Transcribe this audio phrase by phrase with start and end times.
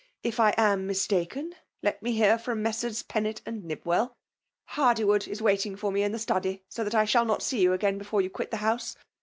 [0.23, 1.53] If I am mistaken,
[1.83, 3.03] let me hear from Messrs.
[3.03, 4.13] Pennett and NibwelL
[4.71, 7.99] Hardywoodis waiting for me in the study, so that I shall not see you again
[7.99, 8.95] be* fore you quit the house.